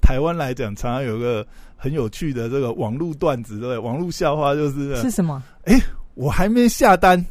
[0.00, 1.46] 台湾来讲，常常有个
[1.76, 3.78] 很有趣的这个网络段子，对不对？
[3.78, 5.42] 网络笑话就是是什么？
[5.64, 5.80] 哎，
[6.14, 7.24] 我还没下单，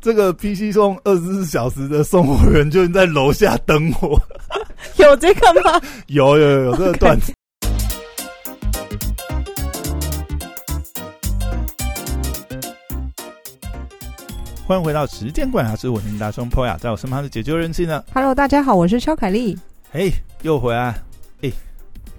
[0.00, 4.20] 这个 PC 送二十四小时的送货员就在楼下等我。
[4.98, 5.80] 有这个吗？
[6.08, 7.32] 有有有这个段子。
[14.66, 18.04] 欢迎回到时间馆，我是我是大兄 p o 在我身旁是解救人气呢。
[18.12, 19.58] Hello，大家好，我是肖凯丽。
[19.90, 20.12] 嘿，
[20.42, 20.94] 又回来。
[21.40, 21.50] 哎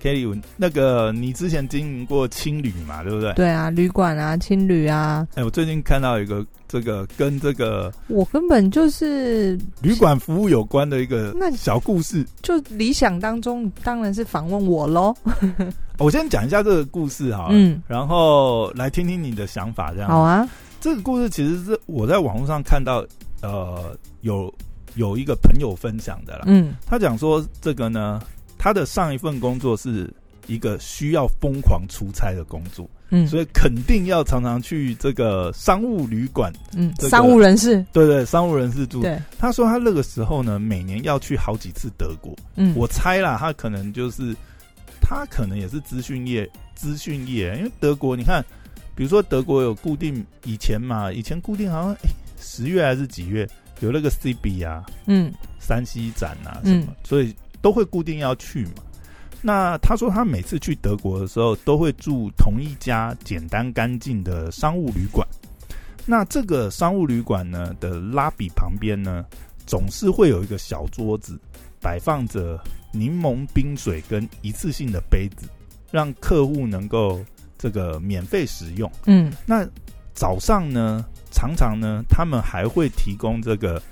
[0.02, 3.34] ，Kelly，那个你之前经营过青旅嘛，对不对？
[3.34, 5.28] 对啊，旅馆啊，青旅啊。
[5.36, 12.26] 哎，我最近看到一个这个跟这个我根本就是旅馆服务有关的一个那小故事。
[12.42, 15.16] 就理想当中，当然是访问我喽。
[16.00, 20.48] 我先讲一下这个故事哈，嗯，然后来听听你的想法，这样好啊。
[20.80, 23.06] 这个故事其实是我在网络上看到，
[23.42, 24.54] 呃，有
[24.96, 26.44] 有一个朋友分享的啦。
[26.46, 28.22] 嗯，他讲说这个呢，
[28.60, 30.14] 他的上一份工作是
[30.46, 36.54] 一个需要疯狂出差的工作，嗯，所以肯定要常常去这个商务旅馆。
[36.76, 39.02] 嗯，这个商务人士，对对，商务人士住。
[39.02, 42.36] 对，他说他那个时候呢，每年要去好几次德国。
[42.56, 44.36] 嗯，我猜啦，他可能就是
[45.02, 48.46] 他可能也是资讯业，资讯业，因为德国你看。
[48.96, 53.48] 比如说德国有固定以前嘛，以前固定好像哎十月还是几月
[53.80, 58.84] 有那个 CB 啊，嗯，山西展啊什么，所以都会固定要去嘛。
[59.42, 65.28] 那他说他每次去德国的时候都会住同一家简单干净的商务旅馆。
[66.06, 69.26] 那这个商务旅馆呢的拉比旁边呢，
[69.66, 71.40] 总是会有一个小桌子，
[71.82, 72.60] 摆放着
[72.92, 75.48] 柠檬冰水跟一次性的杯子，
[75.92, 77.20] 让客户能够。
[77.62, 79.68] 这个免费使用，嗯，那
[80.14, 83.84] 早上呢，常常呢，他们还会提供这个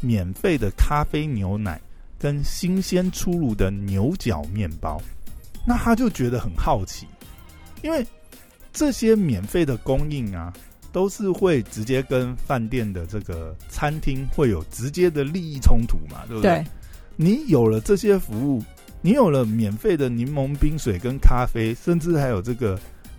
[0.00, 1.80] 免费的咖啡、牛奶
[2.18, 5.00] 跟新鲜出炉的牛角面包。
[5.66, 7.06] 那他就觉得很好奇，
[7.82, 8.06] 因为
[8.72, 10.52] 这些免费的供应啊，
[10.92, 16.64] 都是会直接跟饭店的这个餐厅会有直接的利益冲突嘛，对不对？
[17.16, 18.62] 你有了这些服务，
[19.00, 22.78] 你有了免费的柠檬冰水跟咖啡，甚至还有这个。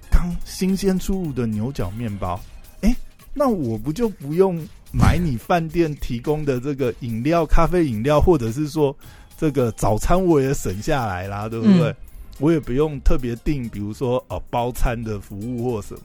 [0.10, 2.40] 刚新鲜出炉的牛角面包，
[2.82, 2.96] 哎，
[3.34, 4.58] 那我不就不用
[4.92, 8.96] 买你饭店提供的这个饮料、咖啡饮料，或者是说
[9.38, 11.96] 这个早餐我也省下来啦，对不对？
[12.40, 16.02] 我也不用特别订，比如说哦包餐的服务或什么。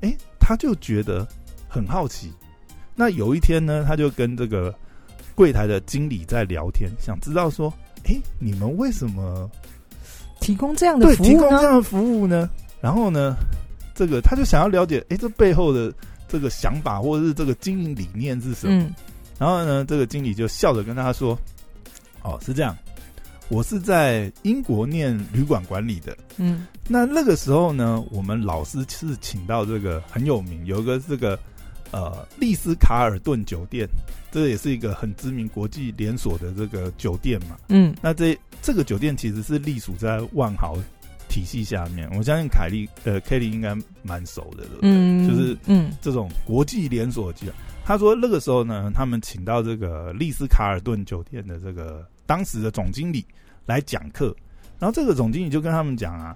[0.00, 1.26] 哎，他就觉得
[1.68, 2.32] 很好奇。
[2.94, 4.74] 那有一天呢，他就跟这个
[5.34, 7.72] 柜台的经理在聊天，想知道说，
[8.04, 9.50] 哎，你们为什么
[10.40, 11.28] 提供这样的服务呢？
[11.28, 12.50] 提供这样的服务呢？
[12.80, 13.36] 然后呢，
[13.94, 15.92] 这个他就想要了解，哎，这背后的
[16.28, 18.90] 这个想法或者是这个经营理念是什么？
[19.38, 21.38] 然后呢，这个经理就笑着跟他说
[22.22, 22.76] ：“哦，是这样，
[23.48, 26.16] 我是在英国念旅馆管理的。
[26.38, 31.38] 嗯，那那个时候呢，我们老师是请到这个很有名，有一个这个
[31.90, 33.86] 呃丽思卡尔顿酒店，
[34.32, 37.56] 这也是一个很知名国际连锁的这个酒店嘛。
[37.68, 40.76] 嗯，那这这个酒店其实是隶属在万豪。”
[41.36, 45.28] 体系下面，我相信凯莉呃，Kelly 应该蛮熟的，对不对？
[45.28, 47.44] 就是嗯，这种国际连锁机。
[47.84, 53.22] 他说那个时候呢，他们请到这个丽思卡尔顿酒店的这个当时的总经理
[53.66, 54.34] 来讲课，
[54.78, 56.34] 然后这个总经理就跟他们讲啊，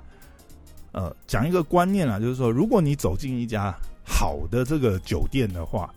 [0.92, 3.74] 呃，讲一个观念啊，就是说，如果你走进一家
[4.04, 5.90] 好的这个酒店的话，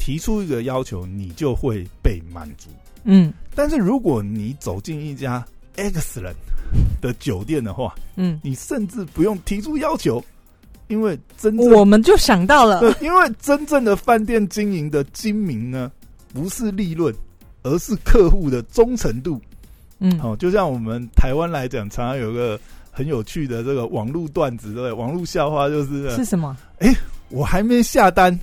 [0.00, 2.70] 提出一个要求，你就会被满足。
[3.04, 6.34] 嗯，但是如果你走进一家 excellent
[7.00, 10.22] 的酒店的话，嗯，你甚至不用提出要求，
[10.88, 15.90] 因为真我们就想到了，对，因为真正的饭店经营的精明呢，
[16.32, 17.14] 不是利润，
[17.62, 19.40] 而是客户的忠诚度。
[20.00, 22.58] 嗯，哦，就像我们台湾来讲，常常有个
[22.90, 24.92] 很有趣的这个网络段子，对不对？
[24.92, 26.56] 网络笑话就是是什么？
[26.78, 26.94] 哎，
[27.30, 28.38] 我还没下单，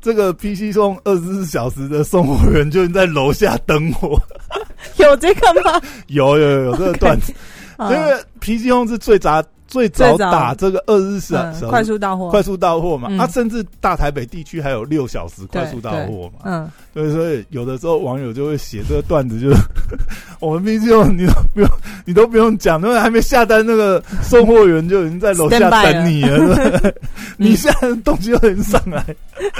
[0.00, 4.20] 这个 PC 送二十四小时的送货员就在楼下等我。
[4.98, 5.80] 有这个吗？
[6.06, 7.32] 有有有这个段子，
[7.90, 11.34] 因为 PC Home 是最早最早打这个二日时
[11.68, 13.08] 快速到货，快速到货嘛。
[13.18, 16.40] 啊甚至大台北地区还有六小时快速到货嘛。
[16.44, 19.56] 嗯，所以所以有的时候网友就会写这个段子，就是
[20.40, 21.68] 我们 PC Home 你都不用
[22.04, 26.92] 你都不用讲，因为还没下单，那个送货员就已经在楼下等你了。
[27.38, 29.04] 你现在东西都已经上来。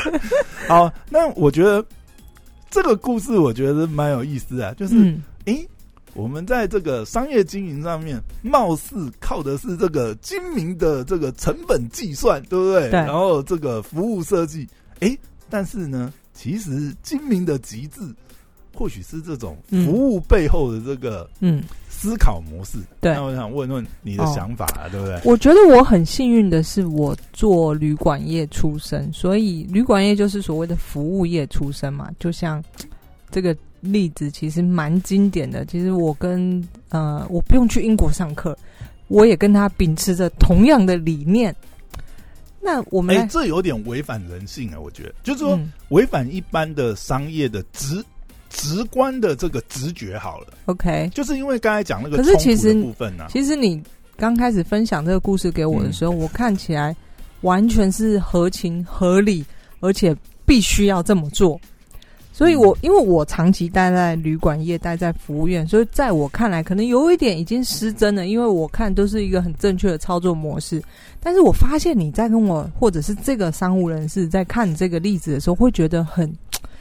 [0.68, 1.84] 好，那我觉得。
[2.74, 5.14] 这个故事我觉得蛮有意思啊，就是，
[5.44, 5.68] 诶，
[6.14, 12.90] 我们在这个商业经营上面，貌似靠的是这个精明的这个成本计算，对不对？
[12.90, 13.00] 对。
[13.00, 14.68] 然后这个服务设计，
[15.00, 15.18] 诶，
[15.48, 18.00] 但是呢，其实精明的极致
[18.74, 22.78] 或许是这种服务背后的这个嗯思考模式。
[23.00, 25.20] 对，那我想问问你的想法，对不对？
[25.24, 32.10] 我觉得我很幸运的是，我做旅馆业出身，所以旅馆业就是所谓的服务业出身嘛。
[32.18, 32.62] 就像
[33.32, 35.64] 这个例子，其实蛮经典的。
[35.64, 38.56] 其实我跟呃，我不用去英国上课，
[39.08, 41.52] 我也跟他秉持着同样的理念。
[42.60, 44.78] 那我们哎，这有点违反人性啊！
[44.78, 45.58] 我觉得，就是说
[45.88, 48.04] 违反一般的商业的直
[48.50, 50.16] 直观的这个直觉。
[50.16, 53.82] 好了，OK，就是因为刚才讲那个，可是其实部分呢，其实你
[54.16, 56.94] 刚开始分享这个故事给我的时候，我看起来
[57.40, 59.44] 完全是合情合理，
[59.80, 60.14] 而且
[60.46, 61.60] 必须要这么做。
[62.42, 68.26] 所以，我因为我长期待在旅馆业，待在服务业，所以在我看来，可能有一点已经失真了。
[68.26, 70.82] 因为我看都是一个很正确的操作模式，
[71.20, 76.28] 但是我发现你在跟我，或者是这个商务人士在看这个例子的时候，会觉得很，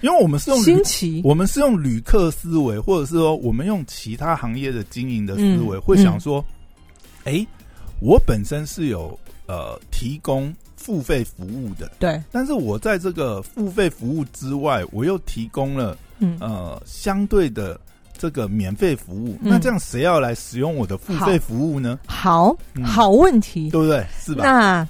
[0.02, 6.44] 因为我们是用新奇，我们是用旅客思维，或者是说我们用其他行业的经营的思维，会想说，
[7.25, 7.46] 哎，
[8.00, 9.16] 我本身是有
[9.46, 10.52] 呃提供。
[10.81, 17.80] 付费服务的，对，但是我在这个付费服务之外，我又提供了，嗯呃，相对的
[18.18, 22.00] 这个免费服务，那这样谁要来使用我的付费服务呢？
[22.07, 24.04] 好好问题，对不对？
[24.19, 24.44] 是吧？
[24.44, 24.88] 那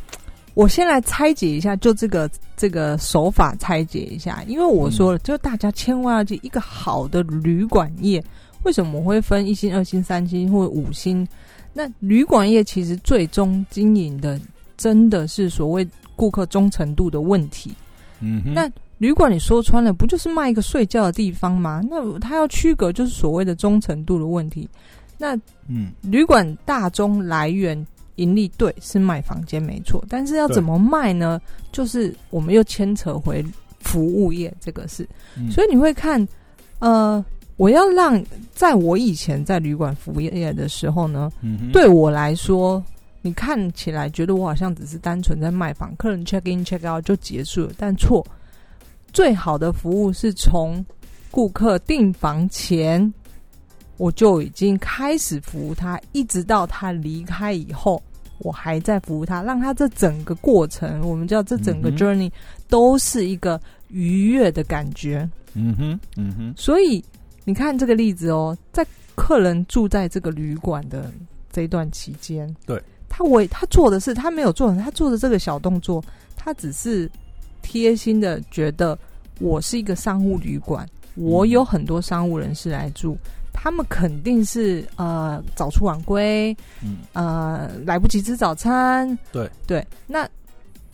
[0.54, 8.24] 我先来拆解一下，就这个这个手法拆解一下，因为我说了，就大家千万要记，一个好的旅馆业
[8.64, 11.28] 为什么我会分一星、二星、三星或五星？
[11.74, 14.40] 那旅馆业其实最终经营的。
[14.82, 17.72] 真的是所谓顾客忠诚度的问题。
[18.20, 18.68] 嗯，那
[18.98, 21.84] 旅馆你说穿了，不就是卖一个睡觉的地方吗？
[21.88, 24.68] 那他要区隔，就是所谓的忠诚度的问题。
[25.20, 25.36] 那
[25.68, 27.86] 嗯，旅馆大中来源
[28.16, 31.40] 盈利对是卖房间没错，但是要怎么卖呢？
[31.72, 33.46] 就是我们又牵扯回
[33.80, 35.08] 服务业这个事。
[35.52, 36.28] 所以你会看，
[36.80, 37.24] 呃，
[37.58, 38.20] 我要让
[38.52, 41.32] 在我以前在旅馆服务业的时候呢，
[41.72, 42.84] 对我来说。
[43.22, 48.26] 你看起来觉得我好像只是单纯在卖房，客人 check in check out 就结束了，但错。
[49.14, 50.84] 最好的服务是从
[51.30, 53.14] 顾客订房前，
[53.98, 58.02] 我就已经开始服务他，一直到他离开以后，
[58.40, 62.32] 我还在服务他，让他这整个过程，我们叫这整个 journey
[62.70, 63.60] 都是一个
[63.90, 65.30] 愉悦的感觉。
[65.54, 66.54] 嗯哼，嗯哼。
[66.56, 67.04] 所以
[67.44, 71.12] 你看这个例子哦，在客人住在这个旅馆的
[71.52, 72.82] 这段期间，对。
[73.14, 76.02] 他为他做的是，他没有做，他做的这个小动作，
[76.38, 77.12] 他只是
[77.62, 78.98] 贴心的觉得
[79.40, 83.18] 我是一个商务旅馆，我有很多商务人士来住，
[83.52, 87.00] 他们肯定是呃早出晚归，嗯。
[87.12, 89.52] 呃来不及吃早餐，对。
[89.68, 90.28] 对，那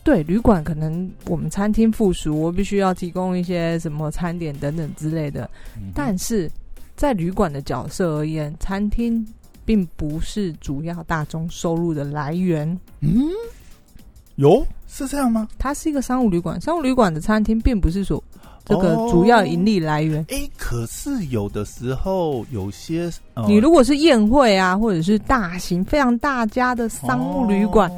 [0.02, 5.48] 对旅馆可能我们餐厅附属，我必须要提供一些什么餐点等等之类的，
[5.94, 6.50] 但是
[6.96, 9.24] 在旅馆的角色而言，餐厅。
[9.68, 12.66] 并不是主要大众收入的来源。
[13.00, 13.28] 嗯，
[14.36, 15.46] 有是这样吗？
[15.58, 18.24] 它是一个商务旅馆，商务旅馆的餐厅并不是说
[18.64, 20.24] 这个主要盈利来源。
[20.30, 23.12] 哎，可是有的时候有些，
[23.46, 27.92] 你如果是宴会啊，或者是大型非常大家的商务旅馆，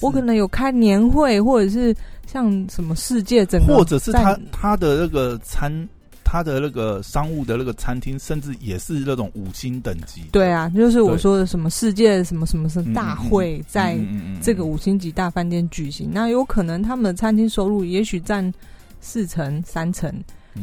[0.00, 1.92] 我可能有开年会，或者是
[2.24, 5.88] 像什么世界整个，或者是他他的那个餐。
[6.28, 10.22] 他的那个商务的那个餐厅，甚至也是那种五星等级。
[10.32, 13.96] 对啊，就是我说的什么世界什么什么什么大会，在
[14.42, 18.52] 这个五星级大饭店举行，那有可能他们的餐厅收入也许占
[19.00, 20.12] 四成三成，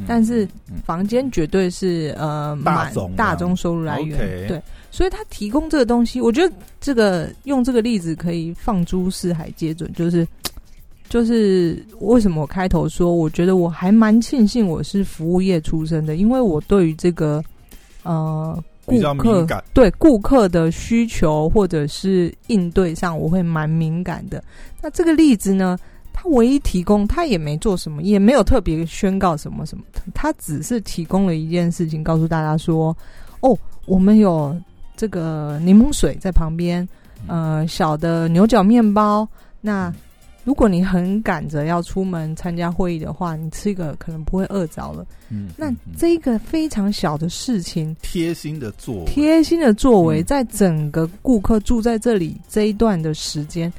[0.06, 0.46] 但是
[0.86, 4.48] 房间绝对是呃大大宗收入来源。
[4.50, 10.28] 对，所以他提供这个东西，我觉得这个用这个例子可以放诸四海皆准，就是。
[11.14, 17.40] 就是为什么我开头说，我觉得我还蛮庆幸我是服务业出身的，因为我对于这个
[18.02, 24.44] 呃顾客对顾客的需求或者是应对上，我会蛮敏感的。
[24.82, 25.78] 那这个例子呢，
[26.12, 29.84] 他唯一提供，他也没做什么，也没有特别宣告什么什么，
[30.16, 32.98] 他只是提供了一件事情，告诉大家说：
[33.42, 33.56] 哦，
[33.86, 34.60] 我们有
[34.98, 36.90] 这个柠檬水在旁边，
[37.28, 39.28] 呃，小的牛角面包，
[39.62, 39.94] 那。
[40.44, 45.06] 如果你很赶着要出门参加会议的话，你吃一个可能不会饿着了。
[45.30, 53.72] 嗯，那这个非常小的事情，贴心的作贴心的作为，在整个顾客住在这里这一段的时间，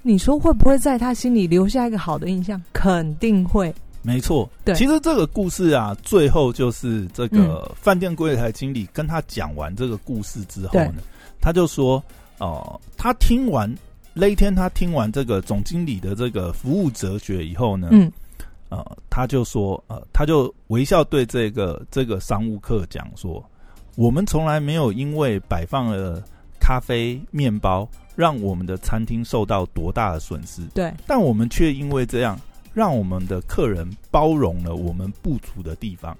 [0.00, 2.60] 你说会不会在他心里留下一个好的印象？
[2.72, 3.72] 肯定会。
[4.00, 4.74] 没错，对。
[4.74, 11.02] 其实这个故事啊，最后就是这个饭店柜台经理跟他讲完这个故事之后呢，
[11.38, 12.02] 他就说
[12.40, 13.70] ：“哦，他听完。”
[14.14, 18.12] 那一天，他听完这个总经理的这个服务哲学以后呢，嗯，
[18.68, 23.42] 呃，他就说，呃，他就微笑对这个这个商务客讲说，
[23.96, 26.22] 我们从来没有因为摆放了
[26.60, 30.62] 咖啡、面包，让我们的餐厅受到多大的损失。
[30.74, 32.38] 对，但我们却因为这样，
[32.74, 36.14] 让我们的客人包容了我们不足的地方。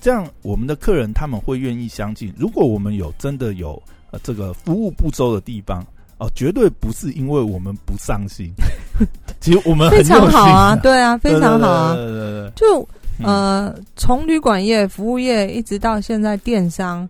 [0.00, 3.82] 这样，我们的客人他们会愿意相信，如果我们有真的有
[4.12, 5.86] 呃这个服务不周的地方。
[6.18, 8.52] 哦，绝对不是因为我们不上心，
[9.40, 11.94] 其实我们非常好啊，对啊，非常好啊。
[11.94, 12.88] 对对对，就
[13.22, 17.08] 呃，从旅馆业、服务业一直到现在电商，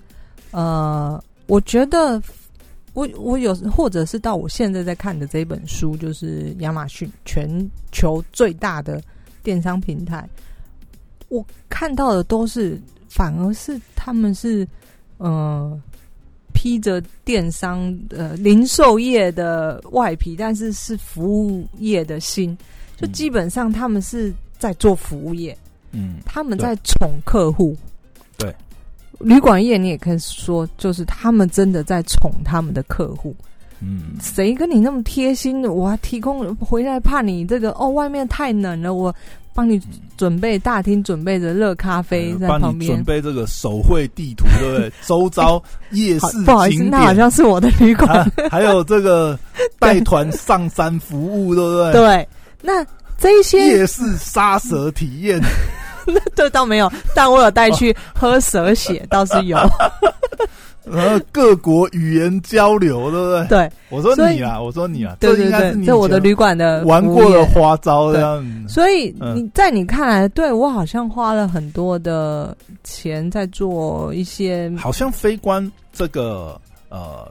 [0.50, 2.22] 呃，我觉得
[2.92, 7.48] 我我有或者是到我现在在看的这本书，就是亚马逊全
[7.90, 9.00] 球最大的
[9.42, 10.28] 电商平台，
[11.30, 14.68] 我看到的都是反而是他们是
[15.18, 15.80] 嗯。
[16.52, 22.56] 披着电商呃零售业的外皮，但是是服务业的心，
[22.96, 25.56] 就基本上他们是在做服务业，
[25.92, 27.76] 嗯，他们在宠客户，
[28.36, 28.54] 对，
[29.20, 33.34] 旅馆业你也可以说，就是他们真的在宠他们的客户，
[33.80, 35.62] 嗯，谁跟你那么贴心？
[35.62, 39.14] 我还提供回来怕你这个哦，外面太冷了，我。
[39.54, 39.80] 帮你
[40.16, 44.92] 准备大厅，准备着热咖啡在旁边，准备这个手绘地图，对不对？
[45.04, 48.24] 周遭夜市 不好意思，那好像是我的旅馆。
[48.48, 49.36] 还有这个
[49.80, 51.92] 带团上山服务，对不对？
[51.92, 52.28] 对，
[52.62, 52.86] 那
[53.18, 55.40] 这些夜市杀蛇体验，
[56.06, 59.58] 那这倒没有，但我有带去喝蛇血，倒是有。
[60.94, 63.46] 然后各国语言交流，对不对？
[63.48, 68.44] 对，我说你啊，我说你啊，这应该是这我的旅馆的玩过的花招这样。
[68.68, 77.30] 所以你在你看来，对我好像花了很多的钱在做一些，好像非关这个呃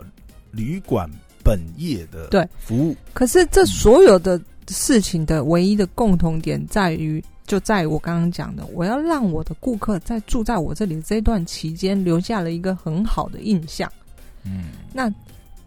[0.52, 1.10] 旅馆
[1.44, 2.96] 本业的对服务。
[3.14, 7.24] 可是这所有的事情的唯一的共同点在于。
[7.48, 13.92] 就在我刚刚讲的，我要让我的顾客在住在我这里这段期间留下了一个很好的印象。
[14.44, 15.12] 嗯，那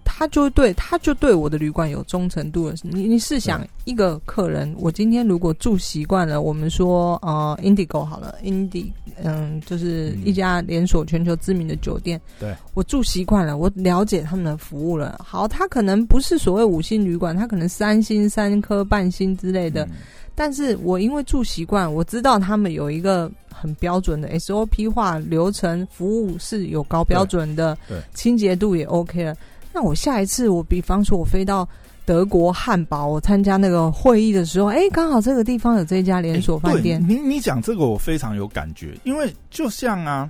[0.04, 2.74] 他就对他就对我的旅馆有忠诚度了。
[2.82, 12.20] 你你试想一个客人，我今天如果住习惯了，我们说呃，Indigo 好了，Indi 嗯，就是一家连锁全球知名的酒店。
[12.38, 15.18] 对，我住习惯了，我了解他们的服务了。
[15.24, 19.88] 好，他可能不是所谓五星旅馆，他可能三星、三颗半星之类的。
[20.34, 29.36] 但是我因为住习惯，我知道他们有一个很标准的 SOP 化流程，服务是有高标准的，对，清洁度也 OK 了。
[29.72, 31.68] 那我下一次，我比方说，我飞到
[32.04, 37.00] 德国汉堡，我参加那个会议的时候，哎，刚好这个地方有这家连锁饭店。
[37.06, 40.28] 你你讲这个，我非常有感觉，因为就像啊，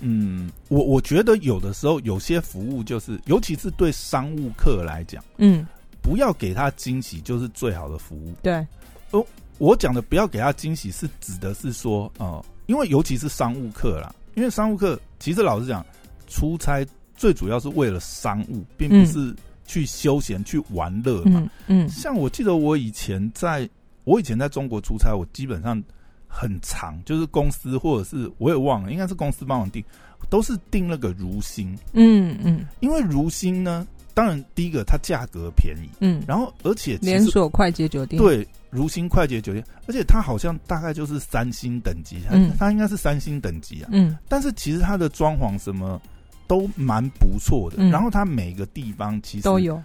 [0.00, 5.64] 嗯，我我觉得有的时候有些服务就是，尤其是对商务客来讲，嗯，
[6.02, 8.32] 不要给他惊喜，就是最好的服务。
[8.42, 8.66] 对，
[9.10, 9.24] 哦。
[9.58, 15.84] 我讲的不要给他惊喜，是指的是说，哦，因为尤其是商务客啦，因为商务客其实老实讲，
[16.28, 16.82] 出差
[17.14, 19.36] 最主要是为了商务，并不是
[19.66, 21.46] 去休闲去玩乐嘛。
[21.66, 23.68] 嗯，像我记得我以前在，
[24.04, 25.82] 我以前在中国出差，我基本上
[26.26, 29.84] 很长，就是公司或者是我也忘了，应该是公司帮我订，
[30.30, 31.78] 都是订那个如新。
[31.92, 38.20] 嗯嗯，因为如新呢，当然第一个它价格便宜，嗯，然后而且连锁快捷酒店。
[38.20, 38.46] 对。
[38.72, 46.00] 如新快捷酒店，而且它好像大概就是三星等级，嗯，它应该是三星等级啊，嗯，但是其实它的装潢什么
[46.46, 49.82] 都蛮不错的，然后它每个地方其实都有，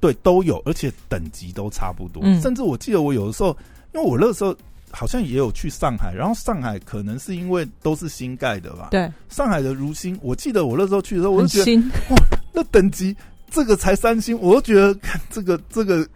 [0.00, 3.56] 对，都有，而且等级都差不多，甚至我记得我有的时候，
[3.94, 4.54] 因为我那时候
[4.90, 12.16] 好像也有去上海，然后上海可能是因为都是新盖的吧，对，上海的如新，我记得我那时候去的时候，我就觉得哇，
[12.52, 13.16] 那等级。
[13.50, 16.06] 这个才三星，我都觉得看这个 这个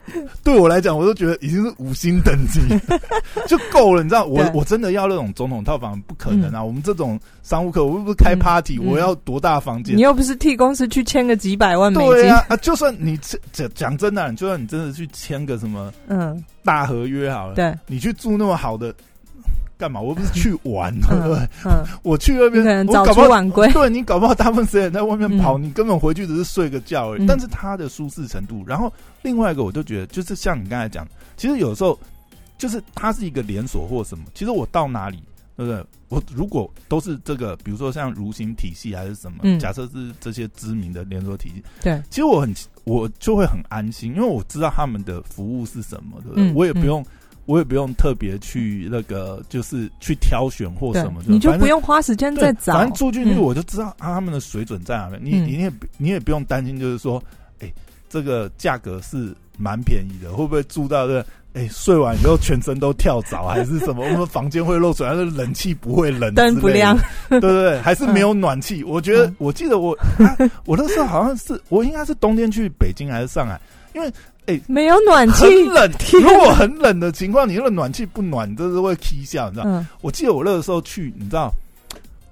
[0.43, 2.61] 对我来讲，我都觉得已经是五星等级
[3.47, 4.03] 就够了。
[4.03, 6.63] 你知道，我我真的要那种总统套房不可能啊！
[6.63, 9.97] 我们这种商务客，我又不是开 party，我要多大房间？
[9.97, 12.11] 你又不是替公司去签个几百万美金。
[12.11, 13.19] 对啊，就算你
[13.53, 18.95] 讲讲真的，就算你真的去签个什么嗯大合约好了，对，你去住那么好的。
[19.81, 19.99] 干嘛？
[19.99, 21.49] 我不是去玩，对不对？
[21.65, 23.67] 嗯，我去那边，我搞不晚归。
[23.73, 27.27] 对你搞不好大部分时间在外面跑，你根本回去只是睡个觉而已。
[27.27, 31.99] 但是它的舒适程度，然后另外一个，我就觉得就是像你刚才讲，其实有时候
[32.59, 34.25] 就是它是一个连锁或什么。
[34.35, 35.23] 其实我到哪里，
[35.57, 35.83] 对不对？
[36.11, 46.53] 我如果都是这个，比如说像如新体系还是什么，假设是这些知名的连锁体系，对，其实我很我就会很安心，因为我知道他们的服务是什么，对不对？
[46.53, 47.03] 我也不用。
[47.47, 52.75] 我也不用特别去那个，就是去挑选或什么，你就不用花时间再找。
[52.75, 55.21] 反正住进去我就知道啊，他们的水准在哪边。
[55.23, 57.23] 你你也你也不用担心，就是说，
[57.61, 57.73] 哎，
[58.09, 64.05] 这个价格是蛮便宜的，会不会住到这哎、睡完以后全身都跳蚤，还是什么？
[64.13, 66.97] 我们房间会漏水，还是冷气不会冷，灯不亮，
[67.29, 68.85] 对对对，还是没有暖气。
[68.85, 73.61] 我觉得嗯，我记得我、啊我那时候好像是我应该是冬天去北京还是上海，
[73.97, 74.09] 因为
[74.67, 75.93] 没有暖气很，冷。
[75.99, 79.65] 天 如果很冷的情况，你那个暖气不暖，你真是会踢下，你知道？
[79.67, 81.53] 嗯我记得我那个时候去，你知道，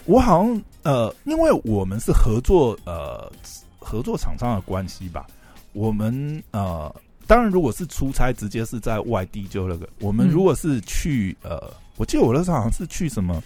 [0.07, 3.31] 我好像呃，因为我们是合作呃
[3.79, 5.27] 合作厂商的关系吧，
[5.73, 6.95] 我们呃，
[7.27, 13.43] 当然如果是出差，直接是在外地就那个，我们嗯如果是去呃，我记得我那时候好像是去什么。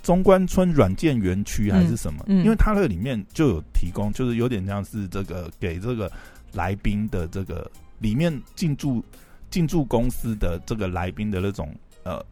[0.00, 2.24] 中关村软件园区还是什么？
[2.28, 6.10] 嗯嗯因为它那个里面就有提供，就是有点像是这个给这个
[6.50, 9.02] 来宾的这个里面进驻
[9.50, 11.74] 进驻公司的这个来宾的那种
[12.04, 12.24] 呃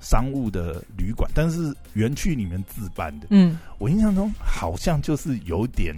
[0.00, 3.26] 商务的旅馆，但是园区里面自办的。
[3.30, 5.94] 嗯，我印象中好像就是有点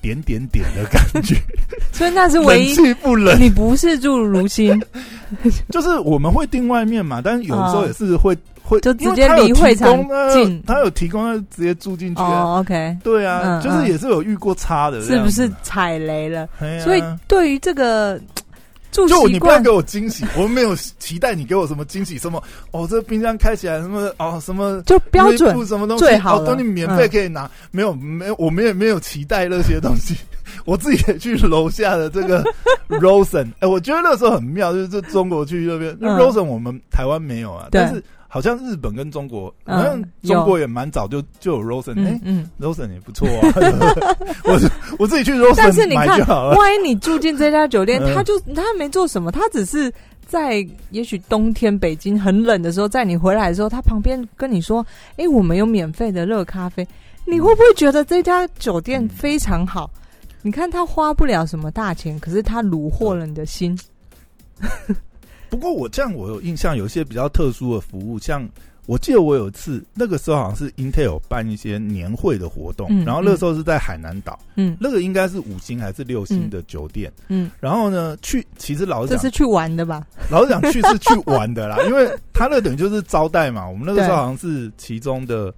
[0.00, 1.36] 点点点的感觉，
[1.92, 2.74] 所以那是唯冷一。
[2.74, 4.80] 气不冷，你不是住如新，
[5.70, 10.62] 就是我们会订外面嘛，但是有时候也是会、会就直接离会场那近。
[10.66, 12.42] 他有提供，他直接住进去啊。
[12.42, 16.48] 哦，OK，对啊，嗯就是也是有遇过差的，是不是踩雷了？
[16.82, 18.20] 所以对于这个
[18.92, 30.14] 住就你不要给，我惊喜，我没有期待你给我什么惊喜，什么哦，这冰箱开起来什么哦什么就标准什么东西好哦，等你免费可以拿，没有没有，我们也没有期待那些东西，
[30.64, 32.44] 我自己也去楼下的这个
[32.88, 36.16] Rosen，哎、我觉得那时候很妙，就是这中国去那边、嗯。
[36.18, 38.02] Rosen 我们台湾没有啊，但是
[38.34, 42.18] 好像日本跟中国，嗯好像中国也蛮早就就有 Rosen，哎。
[42.58, 43.52] Rosen 也不错啊，
[44.44, 44.58] 我
[44.98, 46.18] 我自己去 Rosen 但是你看。
[46.56, 49.92] 万一你住进这家酒店，嗯他就他没做什么，他只是
[50.26, 54.84] 在也许冬天北京很冷的时候，在你回来的时候，他旁边跟你说
[55.18, 56.88] ：“哎、我们有免费的热咖啡。”
[57.26, 59.90] 你会不会觉得这家酒店非常好？
[60.40, 63.78] 你看他花不了什么大钱，可是他虏获了你的心。
[65.52, 68.48] 不过我这样我有印象，有一些比较特殊的服务，像
[68.86, 80.06] 我记得我有一次那个时候好像是 Intel 办一些年会的活动，嗯然后那时候是在海南岛，嗯那个应该是五星还是六星的酒店，嗯，然后呢去其实老实讲这是，去玩的吧？
[80.30, 85.52] 老实讲去是去玩的啦，因为他那等于就是招待嘛，我们那个时候好像是其中的。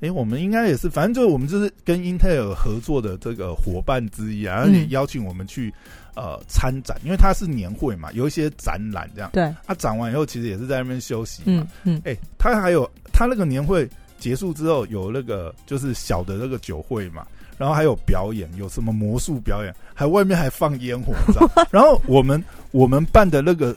[0.00, 5.72] 诶，我们应该也是，反正就是我们就是跟英特尔合作的这个伙伴之一啊，而且嗯邀请我们去
[6.14, 9.30] 呃参展，因为它是年会嘛，有一些展览这样。
[9.32, 11.96] 对，他展完以后，其实也是在那边休息嘛嗯。
[11.96, 21.50] 嗯哎、他还有他那个年会结束之后，有那个就是小的那个酒会嘛，然后还有表演，有什么魔术表演，还外面还放烟火，你知道？
[21.70, 23.74] 然后我们我们办的那个。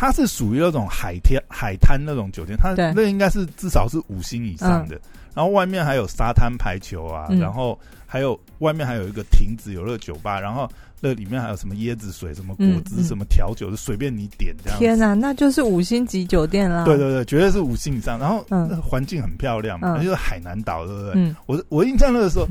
[0.00, 4.96] 它是属于那种海天海滩那种酒店，它那应该是至少是五星以上的。
[5.38, 10.68] 然后外面还有沙滩排球啊，嗯然后还有外面还有一个亭子，有那个酒吧，然后
[11.00, 14.76] 那里面还有什么椰子水、什么果汁、什么调酒，就随便你点这样。
[14.80, 16.84] 天哪、那就是五星级酒店啦。
[16.84, 18.18] 对对对，绝对是五星以上。
[18.18, 21.12] 然后嗯那个环境很漂亮嘛，嗯就是海南岛，对不对？
[21.14, 22.48] 嗯我我印象那个时候，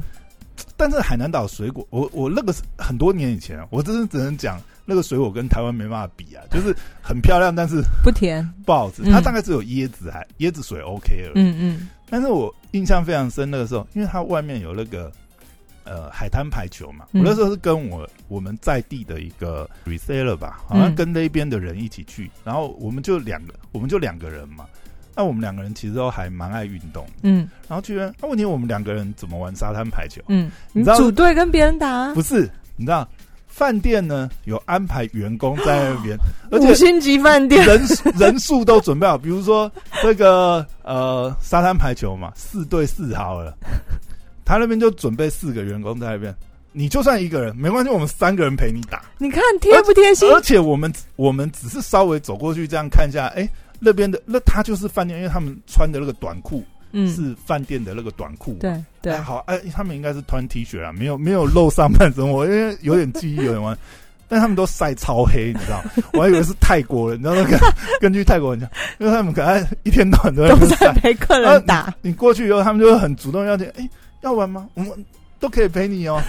[0.78, 8.48] 但是海南岛水果，我我那个是很多年以前啊，我真是只能讲那个水果跟台湾没办法比啊，就是很漂亮，但是不甜。
[8.64, 9.02] 不好吃。
[9.04, 11.32] 嗯它大概只有椰子还椰子水 OK 了。
[11.36, 15.12] 嗯嗯但是我印象非常深那个时候，因为它外面有那个
[15.84, 24.66] 呃海滩排球嘛，嗯我那时候是跟我我们在地的一个 reseller 吧，好像嗯跟那边的人一起去，然后我们就两个，我们就两个人嘛。
[25.18, 30.22] 那我们两个人其实都还蛮爱运动，嗯然后居然那问题我们两个人怎么玩沙滩排球？
[30.28, 33.08] 嗯，你你知道组队跟别人打啊，不是，你知道
[33.48, 36.16] 饭店呢有安排员工在那边，
[36.52, 37.66] 而且五星级饭店。
[37.66, 39.72] 人数人数都准备好，比如说
[40.04, 43.58] 这个呃沙滩排球嘛，四对四好了，
[44.46, 46.36] 他那边就准备四个员工在那边，
[46.72, 50.30] 你就算一个人没关系，我们三个人陪你打，你看贴不贴心？
[50.32, 53.50] 而且我们我们只是稍微走过去这样看一下，哎、
[53.80, 63.78] 那边的那他就是饭店，因为他们穿的那个短裤嗯，是饭店的那个短裤，对对哎，好，哎，他们应该是穿 T 恤啊，没有没有露上半身，我因为有点记忆有点忘，
[64.30, 65.84] 但他们都晒超黑，你知道？
[66.14, 67.60] 我还以为是泰国人，你知道那个
[68.00, 70.94] 根据泰国人讲，因为他们可能一天到晚都在。
[70.96, 71.94] 陪客人打。
[72.02, 73.90] 你过去以后，他们就会很主动要求，哎、
[74.22, 74.68] 要玩吗？
[74.74, 74.92] 我们
[75.40, 76.22] 都可以陪你哦。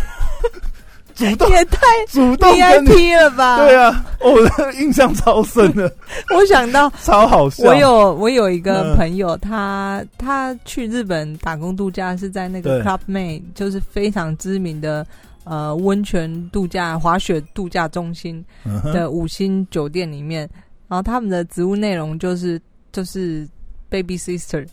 [1.18, 3.56] 主动也太主动，VIP 了吧？
[3.58, 5.92] 对，啊，哦我的 印象超深的，
[6.34, 7.64] 我想到超好笑。
[7.68, 8.96] 我有我有一个嗯。
[8.96, 15.04] 朋友，他他去日本打工度假是在那个 Club Med，就是非常知名的
[15.44, 18.44] 呃温泉度假、滑雪度假中心
[18.92, 20.48] 的五星酒店里面，
[20.88, 22.60] 然后他们的职务内容就是
[22.92, 23.46] 就是
[23.90, 24.66] baby sister，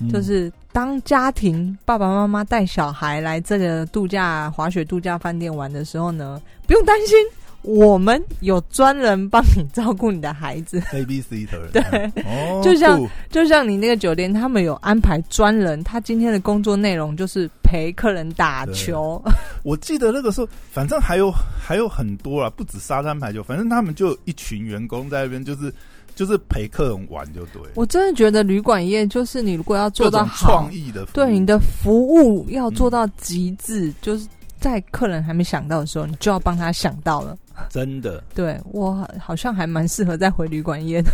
[0.00, 0.08] 嗯。
[0.08, 7.16] 就是当家庭爸爸妈妈带小孩来这个度假滑雪度假饭店玩的时候呢，不用担心，
[7.62, 12.22] 我们有专人帮你照顾你的孩子，A B C 的人， 对。
[12.24, 13.00] 哦，就像
[13.30, 19.22] 就像你那个酒店，他们有安排专人，他今天的工作内容就是陪客人打球。
[19.62, 25.72] 我记得那个时候，反正还有还有很多啊，不止沙滩排球，反正他们就一群员工在那边，就是
[26.14, 34.26] 就是陪客人玩就对，我真的觉得旅馆业就是你如果要做到好创，意的，对你的服务要做嗯到极致，就是
[34.60, 37.36] 在客人还没想到的时候，你就要帮他想到了。
[37.68, 41.10] 真的，对我好像还蛮适合再回旅馆业的。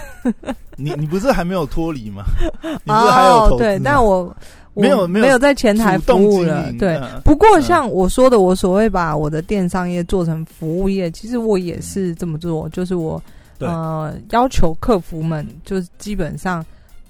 [0.76, 2.22] 你你不是还没有脱离吗？
[2.62, 4.34] 你不是还有对，但我
[4.74, 6.72] 我没有没有没有在前台服务了。
[6.78, 13.24] 对，不过像我说的，我所谓把我的电商业做成服务业，其实我也是这么做，就是我对
[13.66, 16.64] 呃要求客服们，就是基本上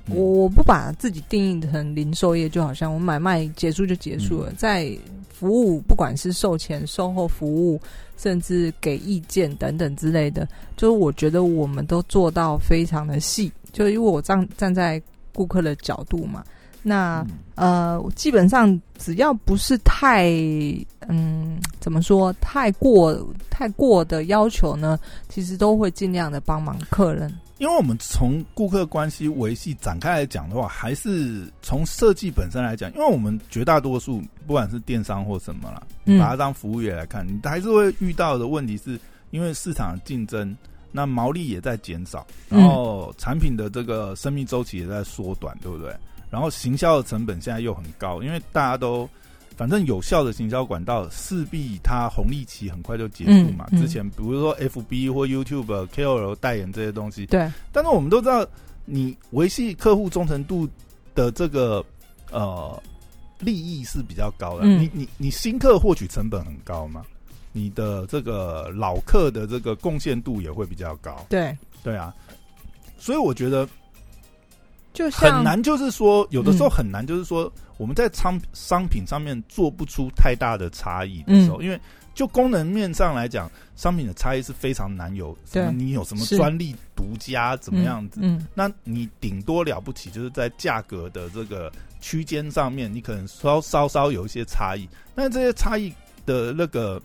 [0.06, 0.16] 嗯。
[0.16, 4.54] 我我不把自己定义成零售业，就好像我买卖结束就结束了，嗯。
[4.56, 4.90] 在
[5.28, 7.80] 服务不管是售前、售后服务，
[8.16, 15.00] 甚至给意见等等之类的，就是我觉得我们都做到非常的细，就是因为我站站在
[15.32, 16.42] 顾客的角度嘛，
[16.82, 17.20] 那。
[17.28, 20.30] 嗯呃，基本上只要不是太
[21.08, 23.18] 嗯，怎么说，太过
[23.50, 24.96] 太过的要求呢，
[25.28, 27.28] 其实都会尽量的帮忙客人。
[27.56, 38.96] 因为我们从顾客关系维系展开来讲的话，还是从设计本身来讲，因为我们绝大多数不管是电商或什么啦，嗯把它当服务业来看，你还是会遇到的问题是，
[39.32, 40.56] 因为市场竞争，
[40.90, 45.94] 那毛利也在减少，嗯然后产品的这个生命周期也在缩短，对不对？
[46.30, 49.08] 然后行销的成本现在又很高，因为大家都
[49.56, 53.66] 反正有效的行销管道势必它红利期很快就结束嘛。
[53.72, 58.46] 嗯嗯之前比如说 FB 或 YouTube、KOL 代言这些东西，对，但是我们都知道，
[58.84, 60.68] 你维系客户忠诚度
[61.14, 61.84] 的这个
[62.30, 62.80] 呃
[63.40, 64.64] 利益是比较高的。
[64.64, 67.02] 嗯你你你新客获取成本很高嘛，
[67.58, 71.26] 你的这个老客的这个贡献度也会比较高。
[71.28, 72.14] 对，对啊，
[72.96, 73.68] 所以我觉得
[74.92, 81.80] 就像很难，就是说有的时候嗯很难，就是说我们在商商品上面做不出太大的差异的时候，因为
[82.14, 85.36] 就功能面上来讲，商品的差异是非常难有。
[85.44, 88.20] 什么你有什么专利独家怎么样子？
[88.22, 95.92] 嗯，那你顶多了不起就是在价格的这个区间上面，你可能稍稍稍有一些差异，但这些差异
[96.26, 97.00] 的那个，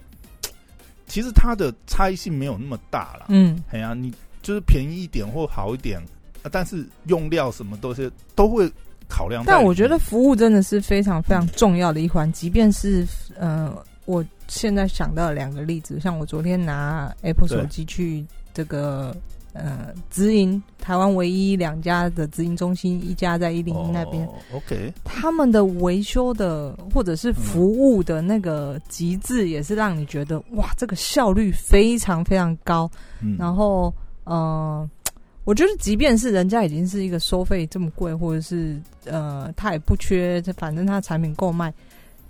[1.14, 3.28] 其实它的差异性没有那么大啦。
[3.30, 6.02] 嗯哎呀、你就是便宜一点或好一点，
[6.42, 8.68] 啊但是用料什么都是都会
[9.08, 9.44] 考量。
[9.46, 13.72] 但我觉得服务真的是非常非常重要的一环，即便是呃，
[14.06, 19.16] 我现在想到两个例子，像我昨天拿 Apple 手机去这个
[19.54, 32.90] 呃直营，台湾唯一两家的直营中心，一家在一零一那边，哦、OK，他们的维修的或者是服务的那个极致，也是让你觉得哇，这个效率非常非常高。
[33.22, 33.94] 嗯，然后，
[34.26, 34.90] 呃，
[35.44, 41.74] 我觉得即便是人家已经是一个收费这么贵，或者是呃，他也不缺，反正他的产品够卖，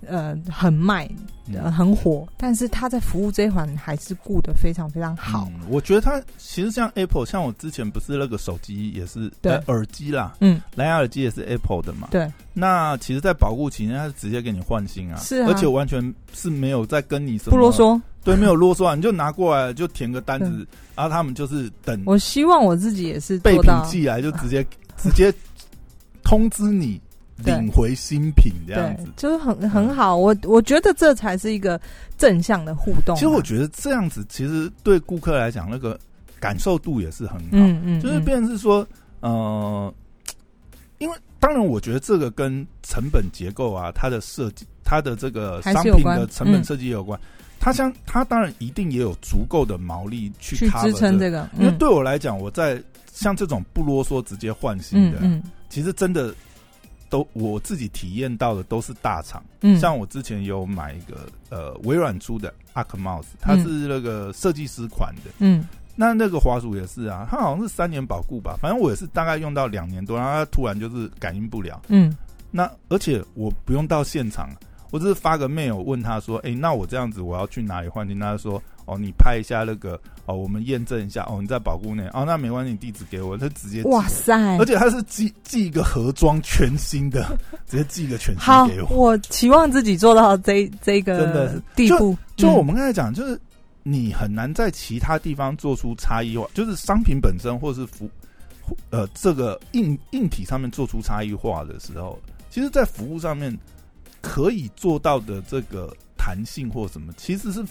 [0.08, 1.04] 呃，很卖，
[1.52, 1.72] 呃，嗯。
[1.72, 5.48] 很火，但是他在服务这一环还是顾得非常非常好。
[5.52, 9.52] 嗯我觉得他其实像 Apple，像我之前不是那个手机也是对。
[9.52, 12.08] 呃耳机啦，嗯，蓝牙耳机也是 Apple 的嘛。
[12.10, 15.48] 对，那其实，在保护期间，他是直接给你换新啊，是啊。
[15.48, 18.00] 而且完全是没有在跟你什么不啰，嗦。
[18.22, 24.64] 对，没有啰嗦啊，你就拿过来就填个单子，然后他们就是等我希望我自己也是备品，寄来，就直接
[24.96, 25.32] 直接
[26.22, 27.03] 通知你对
[27.36, 30.16] 领回新品这样子。，就是很很好。
[30.16, 31.80] 我我觉得这才是一个
[32.16, 33.18] 正向的互动啊。
[33.18, 35.98] 其实我觉得这样子，其实对顾客来讲，那个
[36.38, 37.46] 感受度也是很好。
[37.52, 38.86] 嗯嗯，就是嗯变成是说，
[39.20, 39.92] 呃，
[40.98, 47.18] 因为当然，我觉得这个跟成本结构啊，它的设计，它的这个商品的成本嗯设计也有关。
[47.60, 51.48] 它相，它当然一定也有足够的毛利去去支撑这个。
[51.54, 55.18] 这个，因为嗯对我来讲，我在像这种不啰嗦直接换新的，
[55.70, 56.34] 其实真的
[57.14, 59.40] 都我自己体验到的都是大厂。
[59.60, 65.30] 嗯，像我之前有买一个呃微软出的 Arc Mouse，它是那个设计师款的。
[65.38, 71.80] 嗯那那个滑鼠也是啊，它好像是三年保固吧，反正我也是大概用到两年多，然后它突然就是感应不了。
[71.86, 72.16] 嗯
[72.50, 74.50] 那而且我不用到现场，
[74.90, 78.18] 我只是发个 mail 问他说，哎、那我这样子我要去哪里换新？
[78.18, 88.88] 他说，哦，你拍一下那个，哦，我们验证一下，哦，你在保固内，哦，那没关系，你地址给我，他直接哇塞，而且他是寄寄一个盒装全新的， 直接寄一个全新给，我。
[88.96, 92.16] 我期望自己做到这这真的个地步。
[92.36, 93.40] 就我嗯们刚才讲，就是
[93.82, 98.08] 你很难在其他地方做出差异化，就是商品本身或是服
[98.90, 102.18] 呃这个硬硬体上面做出差异化的时候，
[102.50, 103.56] 其实，在服务上面
[104.20, 105.94] 可以做到的这个
[106.24, 107.62] 弹性或什么，其实是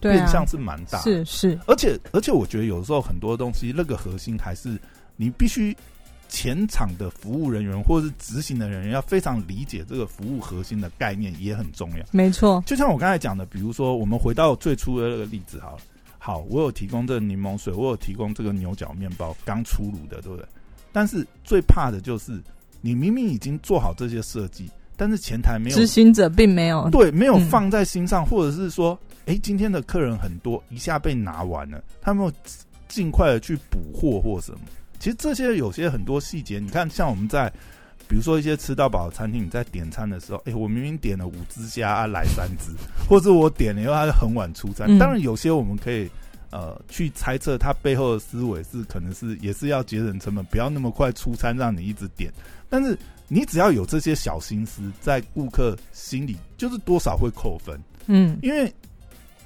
[0.00, 1.04] 变相是蛮大的。
[1.04, 4.78] 是是，而且而且，我觉得有时候很多东西，那个核心还是
[5.16, 5.74] 你必须
[6.28, 12.04] 前场的服务人员或者是执行的人员要非常理解这个服务核心的概念，也很重要。
[12.12, 15.78] 没错，就像我刚才讲的，比如说我们回到最初的那个例子好了，
[16.18, 20.44] 好，我有提供这个柠檬水，我有提供这个牛角面包，刚出炉的，对不对？
[20.92, 22.42] 但是最怕的就是
[22.82, 32.32] 你明明已经做好这些设计，但是前台没有执行者并没有对，没有嗯放在心上，或者是说，哎、今天的客人很多，一下被拿完了，他们有
[32.88, 34.58] 尽快的去补货或什么。
[34.98, 37.52] 其实这些有些很多细节，你看，像我们在
[38.08, 42.70] 比如说一些吃到饱的餐厅，你在点餐的时候，哎、我明明点了五只虾，啊、来三只，
[43.08, 44.86] 或者我点了以后，他就很晚出餐。
[44.88, 46.08] 嗯当然，有些我们可以
[46.56, 52.32] 呃去猜测他背后的思维是可能是也是要节省成本，不要那么快出餐，让你一直点。
[52.70, 57.78] 但是你只要有这些小心思，在顾客心里，就是多少会扣分。
[58.06, 58.72] 嗯因为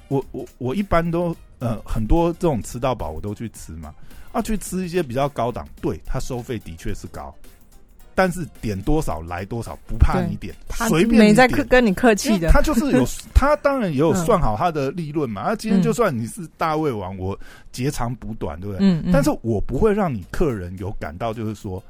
[0.07, 3.93] 我我我一般都呃很多这种吃到饱我都去吃嘛，
[4.31, 7.35] 啊去吃一些比较高档，对它收费的确是高，
[8.13, 15.43] 但是点多少来多少，不怕你点，他随便没在你点客跟你客气的，他就是有， 他当然也有嗯算好他的利润嘛。
[15.43, 17.37] 他、今天嗯就算你是大胃王，我
[17.71, 18.85] 截长补短，对不对？
[18.85, 21.81] 嗯，嗯但是我不会让你客人有感到就是说，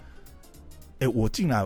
[0.99, 1.65] 哎、我进来，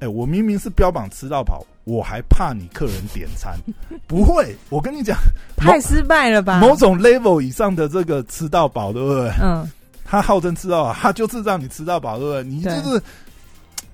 [0.00, 3.56] 哎、我明明是标榜吃到饱，我还怕你客人点餐，
[4.06, 4.54] 不会。
[4.70, 5.16] 我跟你讲，
[5.56, 6.58] 太失败了吧？
[6.60, 9.30] 某种 level 以上的这个吃到饱，对不对？
[9.40, 9.70] 嗯，
[10.04, 12.44] 他号称吃到饱，他就是让你吃到饱，对不对？
[12.44, 13.00] 你就是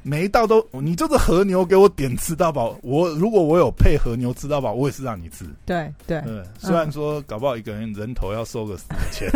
[0.03, 2.77] 每一道都，你就是和牛给我点吃到饱。
[2.83, 5.45] 我如果我有配和牛吃到饱，我也是让你吃。
[5.67, 9.31] 对对，对，虽然说搞不好一个人人头要收个 四千、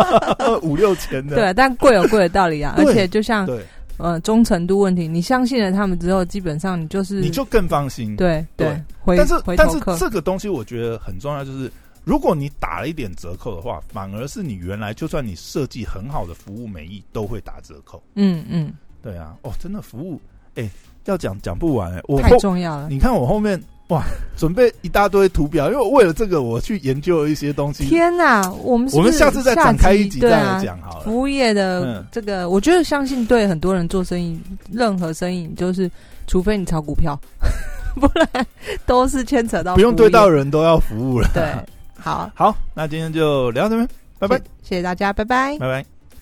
[0.62, 1.36] 五六千的。
[1.36, 3.64] 对，但贵有贵的道理啊， 而且就像对，
[3.96, 8.14] 呃忠诚度问题，你相信了他们之后，基本上你就是你就更放心。
[8.16, 11.72] 对对但是但是这个东西我觉得很重要，就是
[12.04, 18.02] 如果你打了一点折扣的话，反而是你原来就算你设计很好的服务每一都会打折扣。
[18.14, 18.72] 嗯嗯，
[19.02, 20.20] 对啊，哦，真的服务，
[20.54, 20.70] 哎、
[21.06, 22.88] 要讲讲不完哎、我太重要了。
[22.88, 24.04] 你看我后面哇，
[24.38, 27.84] 准备一大堆图表，因为我为了这个我去研究了一些东西。
[27.84, 30.30] 天哪，我们我们下次再展开一集再
[30.64, 31.04] 讲好了。
[31.04, 35.90] 服务业的嗯这个，我觉得相信对很多人做生意，任何生意就是，
[36.26, 37.18] 除非你炒股票，
[38.00, 38.46] 不然
[38.86, 41.28] 都是牵扯到不用对到人都要服务了。
[41.34, 41.44] 对。
[41.98, 43.88] 好， 好，那今天就聊到这边，
[44.18, 45.58] 拜拜，谢谢谢大家，拜拜。
[45.58, 45.91] 拜拜。